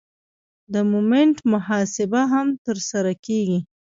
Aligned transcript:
د 0.73 0.75
مومنټ 0.91 1.35
محاسبه 1.53 2.21
هم 2.33 2.47
ترسره 2.65 3.13
کیږي 3.25 3.59